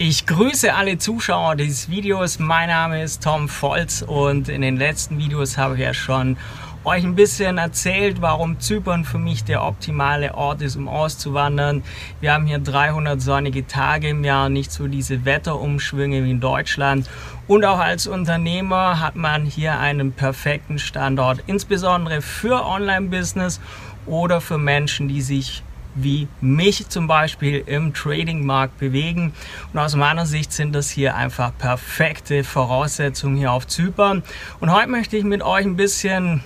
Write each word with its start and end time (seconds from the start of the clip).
Ich 0.00 0.26
grüße 0.26 0.72
alle 0.76 0.98
Zuschauer 0.98 1.56
dieses 1.56 1.90
Videos. 1.90 2.38
Mein 2.38 2.68
Name 2.68 3.02
ist 3.02 3.20
Tom 3.20 3.48
Volz 3.48 4.00
und 4.00 4.48
in 4.48 4.62
den 4.62 4.76
letzten 4.76 5.18
Videos 5.18 5.58
habe 5.58 5.74
ich 5.74 5.80
ja 5.80 5.92
schon 5.92 6.36
euch 6.84 7.02
ein 7.02 7.16
bisschen 7.16 7.58
erzählt, 7.58 8.22
warum 8.22 8.60
Zypern 8.60 9.04
für 9.04 9.18
mich 9.18 9.42
der 9.42 9.64
optimale 9.64 10.36
Ort 10.36 10.62
ist, 10.62 10.76
um 10.76 10.86
auszuwandern. 10.86 11.82
Wir 12.20 12.32
haben 12.32 12.46
hier 12.46 12.60
300 12.60 13.20
sonnige 13.20 13.66
Tage 13.66 14.10
im 14.10 14.22
Jahr, 14.22 14.48
nicht 14.48 14.70
so 14.70 14.86
diese 14.86 15.24
Wetterumschwünge 15.24 16.22
wie 16.22 16.30
in 16.30 16.40
Deutschland. 16.40 17.10
Und 17.48 17.64
auch 17.64 17.80
als 17.80 18.06
Unternehmer 18.06 19.00
hat 19.00 19.16
man 19.16 19.46
hier 19.46 19.80
einen 19.80 20.12
perfekten 20.12 20.78
Standort, 20.78 21.42
insbesondere 21.48 22.22
für 22.22 22.64
Online-Business 22.64 23.60
oder 24.06 24.40
für 24.40 24.58
Menschen, 24.58 25.08
die 25.08 25.22
sich 25.22 25.64
wie 26.02 26.28
mich 26.40 26.88
zum 26.88 27.06
Beispiel 27.06 27.62
im 27.66 27.94
Trading-Markt 27.94 28.78
bewegen. 28.78 29.32
Und 29.72 29.78
aus 29.78 29.94
meiner 29.94 30.26
Sicht 30.26 30.52
sind 30.52 30.74
das 30.74 30.90
hier 30.90 31.16
einfach 31.16 31.52
perfekte 31.56 32.44
Voraussetzungen 32.44 33.36
hier 33.36 33.52
auf 33.52 33.66
Zypern. 33.66 34.22
Und 34.60 34.72
heute 34.72 34.88
möchte 34.88 35.16
ich 35.16 35.24
mit 35.24 35.42
euch 35.42 35.64
ein 35.64 35.76
bisschen 35.76 36.42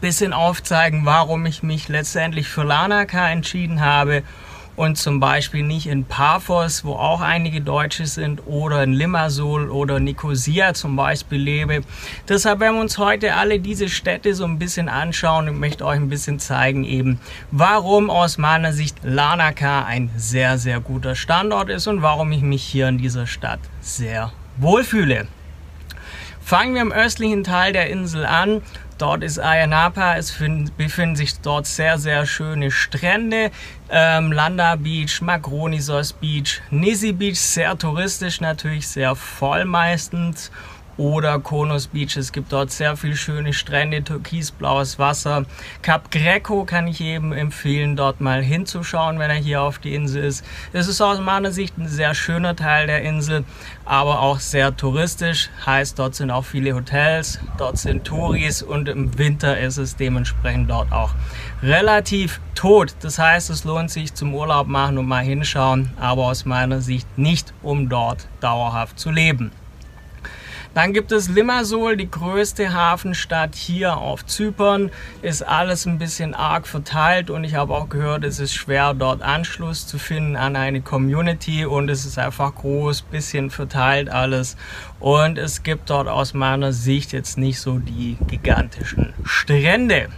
bisschen 0.00 0.32
aufzeigen, 0.32 1.04
warum 1.04 1.44
ich 1.44 1.62
mich 1.62 1.88
letztendlich 1.88 2.48
für 2.48 2.62
Lanaka 2.62 3.28
entschieden 3.28 3.82
habe 3.82 4.22
und 4.80 4.96
zum 4.96 5.20
Beispiel 5.20 5.62
nicht 5.62 5.86
in 5.86 6.06
Paphos, 6.06 6.86
wo 6.86 6.94
auch 6.94 7.20
einige 7.20 7.60
Deutsche 7.60 8.06
sind, 8.06 8.46
oder 8.46 8.82
in 8.82 8.94
Limassol 8.94 9.68
oder 9.68 10.00
Nicosia 10.00 10.72
zum 10.72 10.96
Beispiel 10.96 11.38
lebe. 11.38 11.82
Deshalb 12.26 12.60
werden 12.60 12.76
wir 12.76 12.80
uns 12.80 12.96
heute 12.96 13.34
alle 13.34 13.60
diese 13.60 13.90
Städte 13.90 14.32
so 14.32 14.46
ein 14.46 14.58
bisschen 14.58 14.88
anschauen 14.88 15.50
und 15.50 15.60
möchte 15.60 15.84
euch 15.84 15.98
ein 15.98 16.08
bisschen 16.08 16.38
zeigen 16.38 16.84
eben, 16.84 17.20
warum 17.50 18.08
aus 18.08 18.38
meiner 18.38 18.72
Sicht 18.72 18.96
Larnaca 19.02 19.84
ein 19.84 20.08
sehr, 20.16 20.56
sehr 20.56 20.80
guter 20.80 21.14
Standort 21.14 21.68
ist 21.68 21.86
und 21.86 22.00
warum 22.00 22.32
ich 22.32 22.40
mich 22.40 22.62
hier 22.62 22.88
in 22.88 22.96
dieser 22.96 23.26
Stadt 23.26 23.60
sehr 23.82 24.32
wohlfühle. 24.56 25.28
Fangen 26.40 26.74
wir 26.74 26.80
im 26.80 26.90
östlichen 26.90 27.44
Teil 27.44 27.74
der 27.74 27.90
Insel 27.90 28.24
an. 28.24 28.62
Dort 29.00 29.24
ist 29.24 29.38
Ayanapa, 29.38 30.16
es 30.16 30.30
befinden 30.76 31.16
sich 31.16 31.40
dort 31.40 31.66
sehr, 31.66 31.96
sehr 31.96 32.26
schöne 32.26 32.70
Strände. 32.70 33.50
Ähm, 33.88 34.30
Landa 34.30 34.76
Beach, 34.76 35.22
Makronisos 35.22 36.12
Beach, 36.12 36.60
Nisi 36.68 37.12
Beach, 37.12 37.40
sehr 37.40 37.78
touristisch 37.78 38.42
natürlich, 38.42 38.86
sehr 38.86 39.16
voll 39.16 39.64
meistens 39.64 40.50
oder 40.96 41.38
Konos 41.38 41.86
Beach. 41.88 42.16
Es 42.16 42.32
gibt 42.32 42.52
dort 42.52 42.70
sehr 42.70 42.96
viele 42.96 43.16
schöne 43.16 43.52
Strände, 43.52 44.02
türkisblaues 44.02 44.98
Wasser. 44.98 45.44
Cap 45.82 46.10
Greco 46.10 46.64
kann 46.64 46.86
ich 46.86 47.00
eben 47.00 47.32
empfehlen, 47.32 47.96
dort 47.96 48.20
mal 48.20 48.42
hinzuschauen, 48.42 49.18
wenn 49.18 49.30
er 49.30 49.36
hier 49.36 49.62
auf 49.62 49.78
die 49.78 49.94
Insel 49.94 50.24
ist. 50.24 50.44
Es 50.72 50.88
ist 50.88 51.00
aus 51.00 51.20
meiner 51.20 51.52
Sicht 51.52 51.78
ein 51.78 51.88
sehr 51.88 52.14
schöner 52.14 52.56
Teil 52.56 52.86
der 52.86 53.02
Insel, 53.02 53.44
aber 53.84 54.20
auch 54.20 54.40
sehr 54.40 54.76
touristisch. 54.76 55.50
Heißt, 55.64 55.98
dort 55.98 56.14
sind 56.14 56.30
auch 56.30 56.44
viele 56.44 56.74
Hotels, 56.74 57.40
dort 57.58 57.78
sind 57.78 58.04
Touris 58.04 58.62
und 58.62 58.88
im 58.88 59.18
Winter 59.18 59.58
ist 59.58 59.78
es 59.78 59.96
dementsprechend 59.96 60.70
dort 60.70 60.92
auch 60.92 61.14
relativ 61.62 62.40
tot. 62.54 62.94
Das 63.00 63.18
heißt, 63.18 63.50
es 63.50 63.64
lohnt 63.64 63.90
sich 63.90 64.14
zum 64.14 64.34
Urlaub 64.34 64.66
machen 64.66 64.98
und 64.98 65.06
mal 65.06 65.24
hinschauen, 65.24 65.90
aber 65.98 66.26
aus 66.26 66.44
meiner 66.44 66.80
Sicht 66.80 67.06
nicht, 67.16 67.52
um 67.62 67.88
dort 67.88 68.26
dauerhaft 68.40 68.98
zu 68.98 69.10
leben. 69.10 69.50
Dann 70.74 70.92
gibt 70.92 71.10
es 71.10 71.28
Limassol, 71.28 71.96
die 71.96 72.10
größte 72.10 72.72
Hafenstadt 72.72 73.56
hier 73.56 73.96
auf 73.96 74.24
Zypern. 74.24 74.90
Ist 75.20 75.42
alles 75.42 75.84
ein 75.86 75.98
bisschen 75.98 76.34
arg 76.34 76.66
verteilt 76.66 77.28
und 77.28 77.42
ich 77.42 77.54
habe 77.54 77.74
auch 77.74 77.88
gehört, 77.88 78.24
es 78.24 78.38
ist 78.38 78.54
schwer 78.54 78.94
dort 78.94 79.20
Anschluss 79.20 79.86
zu 79.86 79.98
finden 79.98 80.36
an 80.36 80.54
eine 80.54 80.80
Community 80.80 81.64
und 81.64 81.88
es 81.88 82.06
ist 82.06 82.18
einfach 82.18 82.54
groß, 82.54 83.02
bisschen 83.02 83.50
verteilt 83.50 84.10
alles. 84.10 84.56
Und 85.00 85.38
es 85.38 85.62
gibt 85.62 85.90
dort 85.90 86.06
aus 86.06 86.34
meiner 86.34 86.72
Sicht 86.72 87.12
jetzt 87.12 87.36
nicht 87.36 87.58
so 87.58 87.78
die 87.78 88.16
gigantischen 88.28 89.12
Strände. 89.24 90.08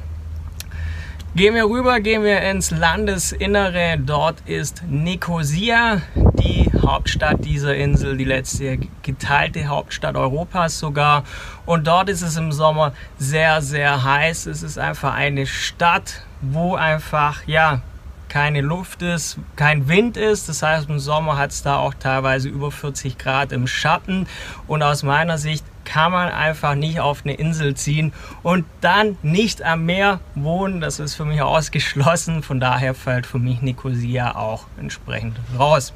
Gehen 1.34 1.54
wir 1.54 1.64
rüber, 1.64 2.00
gehen 2.00 2.24
wir 2.24 2.42
ins 2.42 2.70
Landesinnere. 2.70 3.96
Dort 3.98 4.42
ist 4.44 4.82
Nicosia, 4.86 6.02
die 6.14 6.61
Hauptstadt 6.82 7.44
dieser 7.44 7.74
Insel, 7.74 8.16
die 8.16 8.24
letzte 8.24 8.78
geteilte 9.02 9.66
Hauptstadt 9.66 10.16
Europas 10.16 10.78
sogar. 10.78 11.24
Und 11.64 11.86
dort 11.86 12.08
ist 12.08 12.22
es 12.22 12.36
im 12.36 12.52
Sommer 12.52 12.92
sehr, 13.18 13.62
sehr 13.62 14.04
heiß. 14.04 14.46
Es 14.46 14.62
ist 14.62 14.78
einfach 14.78 15.14
eine 15.14 15.46
Stadt, 15.46 16.22
wo 16.40 16.74
einfach, 16.74 17.46
ja, 17.46 17.82
keine 18.28 18.62
Luft 18.62 19.02
ist, 19.02 19.36
kein 19.56 19.88
Wind 19.88 20.16
ist. 20.16 20.48
Das 20.48 20.62
heißt, 20.62 20.88
im 20.88 20.98
Sommer 20.98 21.36
hat 21.36 21.50
es 21.50 21.62
da 21.62 21.76
auch 21.76 21.92
teilweise 21.92 22.48
über 22.48 22.70
40 22.70 23.18
Grad 23.18 23.52
im 23.52 23.66
Schatten. 23.66 24.26
Und 24.66 24.82
aus 24.82 25.02
meiner 25.02 25.36
Sicht 25.36 25.64
kann 25.84 26.12
man 26.12 26.30
einfach 26.30 26.74
nicht 26.74 27.00
auf 27.00 27.24
eine 27.24 27.34
Insel 27.34 27.74
ziehen 27.74 28.12
und 28.42 28.64
dann 28.80 29.18
nicht 29.22 29.62
am 29.62 29.84
Meer 29.84 30.20
wohnen. 30.34 30.80
Das 30.80 30.98
ist 30.98 31.14
für 31.14 31.26
mich 31.26 31.42
ausgeschlossen. 31.42 32.42
Von 32.42 32.58
daher 32.58 32.94
fällt 32.94 33.26
für 33.26 33.38
mich 33.38 33.60
Nicosia 33.60 34.34
auch 34.34 34.64
entsprechend 34.78 35.36
raus. 35.58 35.92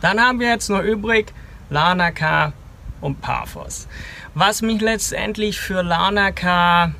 Dann 0.00 0.20
haben 0.20 0.40
wir 0.40 0.48
jetzt 0.48 0.70
noch 0.70 0.82
übrig 0.82 1.32
Lanaka 1.68 2.52
und 3.00 3.20
Paphos. 3.20 3.86
Was 4.34 4.62
mich 4.62 4.80
letztendlich 4.80 5.58
für 5.60 5.82
Lanaka 5.82 6.92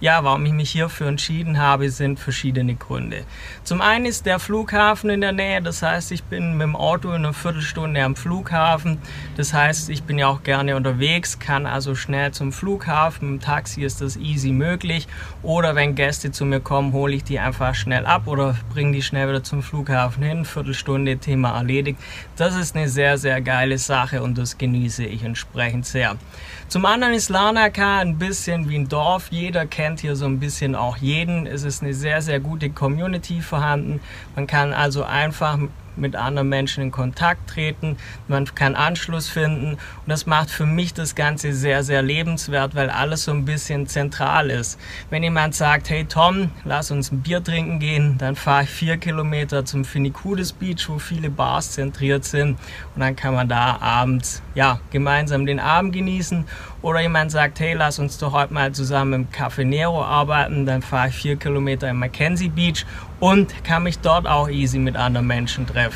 ja, 0.00 0.22
warum 0.22 0.46
ich 0.46 0.52
mich 0.52 0.70
hierfür 0.70 1.08
entschieden 1.08 1.58
habe, 1.58 1.90
sind 1.90 2.20
verschiedene 2.20 2.74
Gründe. 2.74 3.24
Zum 3.64 3.80
einen 3.80 4.06
ist 4.06 4.26
der 4.26 4.38
Flughafen 4.38 5.10
in 5.10 5.20
der 5.20 5.32
Nähe, 5.32 5.60
das 5.60 5.82
heißt, 5.82 6.12
ich 6.12 6.22
bin 6.24 6.52
mit 6.52 6.62
dem 6.62 6.76
Auto 6.76 7.08
in 7.08 7.16
einer 7.16 7.32
Viertelstunde 7.32 8.02
am 8.02 8.14
Flughafen. 8.14 8.98
Das 9.36 9.52
heißt, 9.52 9.90
ich 9.90 10.04
bin 10.04 10.18
ja 10.18 10.28
auch 10.28 10.42
gerne 10.42 10.76
unterwegs, 10.76 11.38
kann 11.38 11.66
also 11.66 11.94
schnell 11.94 12.32
zum 12.32 12.52
Flughafen. 12.52 13.28
Im 13.28 13.40
Taxi 13.40 13.82
ist 13.82 14.00
das 14.00 14.16
easy 14.16 14.52
möglich. 14.52 15.08
Oder 15.42 15.74
wenn 15.74 15.94
Gäste 15.94 16.30
zu 16.30 16.44
mir 16.44 16.60
kommen, 16.60 16.92
hole 16.92 17.14
ich 17.14 17.24
die 17.24 17.38
einfach 17.38 17.74
schnell 17.74 18.06
ab 18.06 18.26
oder 18.26 18.56
bringe 18.72 18.92
die 18.92 19.02
schnell 19.02 19.28
wieder 19.28 19.42
zum 19.42 19.62
Flughafen 19.62 20.22
hin. 20.22 20.44
Viertelstunde, 20.44 21.18
Thema 21.18 21.56
erledigt. 21.56 21.98
Das 22.36 22.54
ist 22.54 22.76
eine 22.76 22.88
sehr, 22.88 23.18
sehr 23.18 23.40
geile 23.40 23.78
Sache 23.78 24.22
und 24.22 24.38
das 24.38 24.58
genieße 24.58 25.04
ich 25.04 25.24
entsprechend 25.24 25.86
sehr. 25.86 26.16
Zum 26.68 26.84
anderen 26.84 27.14
ist 27.14 27.30
Larnaca 27.30 28.00
ein 28.00 28.18
bisschen 28.18 28.68
wie 28.68 28.76
ein 28.76 28.88
Dorf. 28.88 29.28
Jeder 29.30 29.64
kennt 29.64 29.87
hier 29.96 30.16
so 30.16 30.26
ein 30.26 30.38
bisschen 30.38 30.74
auch 30.74 30.96
jeden. 30.96 31.46
Es 31.46 31.62
ist 31.62 31.82
eine 31.82 31.94
sehr, 31.94 32.22
sehr 32.22 32.40
gute 32.40 32.70
Community 32.70 33.40
vorhanden. 33.40 34.00
Man 34.36 34.46
kann 34.46 34.72
also 34.72 35.02
einfach 35.04 35.58
mit 35.98 36.16
anderen 36.16 36.48
Menschen 36.48 36.84
in 36.84 36.90
Kontakt 36.90 37.50
treten, 37.50 37.96
man 38.26 38.44
kann 38.54 38.74
Anschluss 38.74 39.28
finden 39.28 39.72
und 39.74 39.78
das 40.06 40.26
macht 40.26 40.50
für 40.50 40.66
mich 40.66 40.94
das 40.94 41.14
Ganze 41.14 41.52
sehr, 41.52 41.82
sehr 41.82 42.02
lebenswert, 42.02 42.74
weil 42.74 42.90
alles 42.90 43.24
so 43.24 43.32
ein 43.32 43.44
bisschen 43.44 43.86
zentral 43.86 44.50
ist. 44.50 44.78
Wenn 45.10 45.22
jemand 45.22 45.54
sagt, 45.54 45.90
hey 45.90 46.04
Tom, 46.04 46.50
lass 46.64 46.90
uns 46.90 47.12
ein 47.12 47.20
Bier 47.20 47.42
trinken 47.42 47.78
gehen, 47.78 48.16
dann 48.18 48.36
fahre 48.36 48.64
ich 48.64 48.70
vier 48.70 48.96
Kilometer 48.96 49.64
zum 49.64 49.84
Finikudes 49.84 50.52
Beach, 50.52 50.88
wo 50.88 50.98
viele 50.98 51.30
Bars 51.30 51.72
zentriert 51.72 52.24
sind 52.24 52.58
und 52.94 53.00
dann 53.00 53.16
kann 53.16 53.34
man 53.34 53.48
da 53.48 53.78
abends 53.80 54.42
ja, 54.54 54.80
gemeinsam 54.90 55.46
den 55.46 55.60
Abend 55.60 55.92
genießen 55.92 56.44
oder 56.82 57.00
jemand 57.00 57.32
sagt, 57.32 57.60
hey, 57.60 57.74
lass 57.74 57.98
uns 57.98 58.18
doch 58.18 58.32
heute 58.32 58.54
mal 58.54 58.72
zusammen 58.72 59.12
im 59.12 59.28
Café 59.30 59.64
Nero 59.64 60.02
arbeiten, 60.02 60.64
dann 60.64 60.82
fahre 60.82 61.08
ich 61.08 61.14
vier 61.14 61.36
Kilometer 61.36 61.88
in 61.88 61.96
Mackenzie 61.96 62.48
Beach 62.48 62.86
und 63.20 63.64
kann 63.64 63.82
mich 63.82 63.98
dort 63.98 64.26
auch 64.26 64.48
easy 64.48 64.78
mit 64.78 64.96
anderen 64.96 65.26
Menschen 65.26 65.66
treffen. 65.66 65.87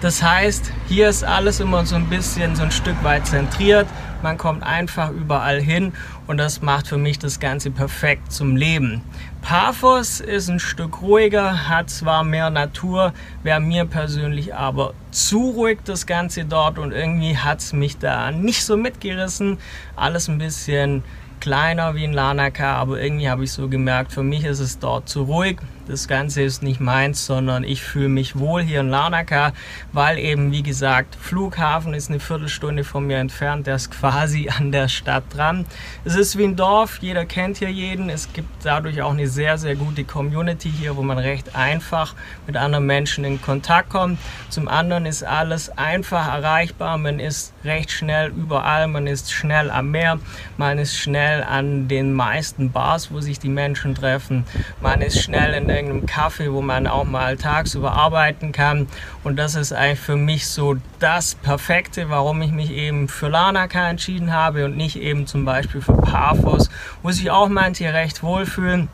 Das 0.00 0.22
heißt, 0.22 0.72
hier 0.88 1.10
ist 1.10 1.24
alles 1.24 1.60
immer 1.60 1.84
so 1.84 1.94
ein 1.94 2.06
bisschen 2.06 2.56
so 2.56 2.62
ein 2.62 2.70
Stück 2.70 3.04
weit 3.04 3.26
zentriert. 3.26 3.86
Man 4.22 4.38
kommt 4.38 4.62
einfach 4.62 5.10
überall 5.10 5.60
hin 5.60 5.92
und 6.26 6.38
das 6.38 6.62
macht 6.62 6.88
für 6.88 6.96
mich 6.96 7.18
das 7.18 7.38
Ganze 7.38 7.70
perfekt 7.70 8.32
zum 8.32 8.56
Leben. 8.56 9.02
Paphos 9.42 10.20
ist 10.20 10.48
ein 10.48 10.58
Stück 10.58 11.02
ruhiger, 11.02 11.68
hat 11.68 11.90
zwar 11.90 12.24
mehr 12.24 12.50
Natur, 12.50 13.12
wäre 13.42 13.60
mir 13.60 13.84
persönlich 13.84 14.54
aber 14.54 14.94
zu 15.10 15.50
ruhig 15.50 15.78
das 15.84 16.06
Ganze 16.06 16.44
dort 16.44 16.78
und 16.78 16.92
irgendwie 16.92 17.36
hat 17.36 17.60
es 17.60 17.72
mich 17.72 17.98
da 17.98 18.30
nicht 18.30 18.64
so 18.64 18.76
mitgerissen. 18.76 19.58
Alles 19.96 20.28
ein 20.28 20.38
bisschen 20.38 21.02
kleiner 21.40 21.94
wie 21.94 22.04
in 22.04 22.12
Lanaka, 22.12 22.74
aber 22.76 23.00
irgendwie 23.00 23.28
habe 23.28 23.44
ich 23.44 23.52
so 23.52 23.68
gemerkt, 23.68 24.12
für 24.12 24.22
mich 24.22 24.44
ist 24.44 24.60
es 24.60 24.78
dort 24.78 25.08
zu 25.08 25.22
ruhig. 25.22 25.58
Das 25.90 26.06
Ganze 26.06 26.42
ist 26.42 26.62
nicht 26.62 26.78
meins, 26.78 27.26
sondern 27.26 27.64
ich 27.64 27.82
fühle 27.82 28.08
mich 28.08 28.38
wohl 28.38 28.62
hier 28.62 28.78
in 28.78 28.90
Larnaca, 28.90 29.52
weil 29.92 30.18
eben, 30.18 30.52
wie 30.52 30.62
gesagt, 30.62 31.16
Flughafen 31.16 31.94
ist 31.94 32.10
eine 32.10 32.20
Viertelstunde 32.20 32.84
von 32.84 33.08
mir 33.08 33.16
entfernt, 33.16 33.66
der 33.66 33.74
ist 33.74 33.90
quasi 33.90 34.48
an 34.56 34.70
der 34.70 34.86
Stadt 34.86 35.24
dran. 35.34 35.66
Es 36.04 36.14
ist 36.14 36.38
wie 36.38 36.44
ein 36.44 36.54
Dorf, 36.54 36.98
jeder 37.00 37.24
kennt 37.24 37.56
hier 37.56 37.72
jeden. 37.72 38.08
Es 38.08 38.32
gibt 38.32 38.48
dadurch 38.62 39.02
auch 39.02 39.10
eine 39.10 39.26
sehr, 39.26 39.58
sehr 39.58 39.74
gute 39.74 40.04
Community 40.04 40.70
hier, 40.70 40.96
wo 40.96 41.02
man 41.02 41.18
recht 41.18 41.56
einfach 41.56 42.14
mit 42.46 42.56
anderen 42.56 42.86
Menschen 42.86 43.24
in 43.24 43.42
Kontakt 43.42 43.90
kommt. 43.90 44.20
Zum 44.48 44.68
anderen 44.68 45.06
ist 45.06 45.24
alles 45.24 45.76
einfach 45.76 46.32
erreichbar, 46.32 46.98
man 46.98 47.18
ist 47.18 47.52
recht 47.64 47.90
schnell 47.90 48.28
überall, 48.28 48.86
man 48.86 49.08
ist 49.08 49.32
schnell 49.32 49.72
am 49.72 49.90
Meer, 49.90 50.20
man 50.56 50.78
ist 50.78 50.96
schnell 50.96 51.42
an 51.42 51.88
den 51.88 52.12
meisten 52.12 52.70
Bars, 52.70 53.10
wo 53.10 53.20
sich 53.20 53.40
die 53.40 53.48
Menschen 53.48 53.96
treffen, 53.96 54.44
man 54.80 55.00
ist 55.00 55.20
schnell 55.20 55.54
in 55.54 55.66
der 55.66 55.79
irgendeinem 55.80 56.06
Kaffee, 56.06 56.52
wo 56.52 56.60
man 56.60 56.86
auch 56.86 57.04
mal 57.04 57.36
tagsüber 57.36 57.92
arbeiten 57.92 58.52
kann. 58.52 58.86
Und 59.24 59.36
das 59.36 59.54
ist 59.54 59.72
eigentlich 59.72 60.00
für 60.00 60.16
mich 60.16 60.46
so 60.46 60.76
das 60.98 61.34
Perfekte, 61.34 62.10
warum 62.10 62.42
ich 62.42 62.52
mich 62.52 62.70
eben 62.70 63.08
für 63.08 63.28
Lanaka 63.28 63.88
entschieden 63.88 64.32
habe 64.32 64.66
und 64.66 64.76
nicht 64.76 64.96
eben 64.96 65.26
zum 65.26 65.44
Beispiel 65.44 65.80
für 65.80 65.94
Paphos, 65.94 66.70
wo 67.02 67.10
sich 67.10 67.30
auch 67.30 67.48
manche 67.48 67.92
recht 67.92 68.22
wohlfühlen. 68.22 68.88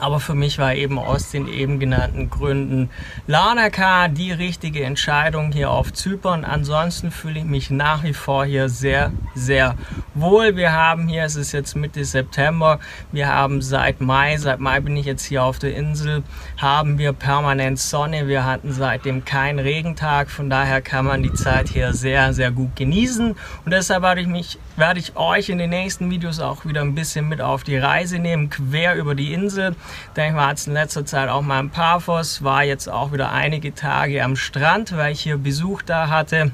Aber 0.00 0.20
für 0.20 0.34
mich 0.34 0.58
war 0.58 0.74
eben 0.74 0.98
aus 0.98 1.30
den 1.30 1.46
eben 1.46 1.78
genannten 1.78 2.30
Gründen 2.30 2.90
Lanaka 3.26 4.08
die 4.08 4.32
richtige 4.32 4.82
Entscheidung 4.84 5.52
hier 5.52 5.70
auf 5.70 5.92
Zypern. 5.92 6.44
Ansonsten 6.44 7.10
fühle 7.10 7.40
ich 7.40 7.44
mich 7.44 7.70
nach 7.70 8.02
wie 8.02 8.14
vor 8.14 8.44
hier 8.44 8.68
sehr, 8.68 9.12
sehr 9.34 9.76
wohl. 10.14 10.56
Wir 10.56 10.72
haben 10.72 11.08
hier, 11.08 11.24
es 11.24 11.36
ist 11.36 11.52
jetzt 11.52 11.76
Mitte 11.76 12.04
September, 12.04 12.80
wir 13.12 13.28
haben 13.28 13.62
seit 13.62 14.00
Mai, 14.00 14.36
seit 14.36 14.60
Mai 14.60 14.80
bin 14.80 14.96
ich 14.96 15.06
jetzt 15.06 15.24
hier 15.24 15.42
auf 15.42 15.58
der 15.58 15.76
Insel, 15.76 16.22
haben 16.56 16.98
wir 16.98 17.12
permanent 17.12 17.78
Sonne. 17.78 18.28
Wir 18.28 18.44
hatten 18.44 18.72
seitdem 18.72 19.24
keinen 19.24 19.58
Regentag, 19.58 20.30
von 20.30 20.50
daher 20.50 20.80
kann 20.80 21.04
man 21.04 21.22
die 21.22 21.32
Zeit 21.34 21.68
hier 21.68 21.92
sehr, 21.92 22.32
sehr 22.32 22.50
gut 22.50 22.76
genießen. 22.76 23.36
Und 23.64 23.70
deshalb 23.70 24.02
werde 24.02 24.20
ich, 24.20 24.26
mich, 24.26 24.58
werde 24.80 24.98
ich 24.98 25.14
euch 25.14 25.50
in 25.50 25.58
den 25.58 25.70
nächsten 25.70 26.10
Videos 26.10 26.40
auch 26.40 26.64
wieder 26.64 26.80
ein 26.80 26.94
bisschen 26.94 27.28
mit 27.28 27.40
auf 27.40 27.62
die 27.62 27.76
Reise 27.76 28.18
nehmen, 28.18 28.50
quer 28.50 28.96
über 28.96 29.14
die 29.14 29.32
Insel. 29.32 29.76
Denn 30.16 30.30
ich 30.30 30.34
war 30.34 30.50
jetzt 30.50 30.66
in 30.66 30.72
letzter 30.72 31.04
Zeit 31.04 31.28
auch 31.28 31.42
mal 31.42 31.60
im 31.60 31.70
Paphos, 31.70 32.42
war 32.42 32.64
jetzt 32.64 32.88
auch 32.88 33.12
wieder 33.12 33.30
einige 33.30 33.74
Tage 33.74 34.24
am 34.24 34.34
Strand, 34.34 34.96
weil 34.96 35.12
ich 35.12 35.20
hier 35.20 35.36
Besuch 35.36 35.82
da 35.82 36.08
hatte. 36.08 36.50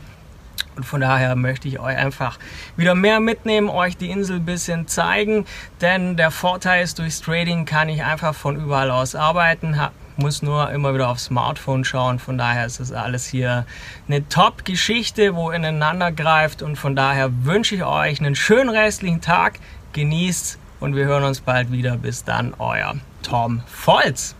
Und 0.74 0.84
von 0.84 1.00
daher 1.00 1.36
möchte 1.36 1.68
ich 1.68 1.78
euch 1.78 1.96
einfach 1.96 2.38
wieder 2.76 2.94
mehr 2.94 3.20
mitnehmen, 3.20 3.70
euch 3.70 3.96
die 3.96 4.10
Insel 4.10 4.36
ein 4.36 4.44
bisschen 4.44 4.88
zeigen. 4.88 5.46
Denn 5.80 6.16
der 6.16 6.30
Vorteil 6.30 6.82
ist, 6.82 6.98
durchs 6.98 7.22
Trading 7.22 7.64
kann 7.64 7.88
ich 7.88 8.02
einfach 8.02 8.34
von 8.34 8.56
überall 8.56 8.90
aus 8.90 9.14
arbeiten. 9.14 9.80
Muss 10.16 10.42
nur 10.42 10.70
immer 10.70 10.94
wieder 10.94 11.08
aufs 11.08 11.24
Smartphone 11.26 11.84
schauen. 11.84 12.18
Von 12.18 12.38
daher 12.38 12.66
ist 12.66 12.80
das 12.80 12.92
alles 12.92 13.26
hier 13.26 13.66
eine 14.08 14.28
Top-Geschichte, 14.28 15.34
wo 15.34 15.50
ineinander 15.50 16.12
greift. 16.12 16.62
Und 16.62 16.76
von 16.76 16.96
daher 16.96 17.30
wünsche 17.44 17.74
ich 17.74 17.84
euch 17.84 18.20
einen 18.20 18.34
schönen 18.34 18.70
restlichen 18.70 19.20
Tag. 19.20 19.58
Genießt 19.92 20.58
und 20.80 20.94
wir 20.94 21.06
hören 21.06 21.24
uns 21.24 21.40
bald 21.40 21.72
wieder. 21.72 21.96
Bis 21.96 22.24
dann, 22.24 22.54
euer 22.58 22.96
Tom 23.22 23.62
Volz. 23.66 24.34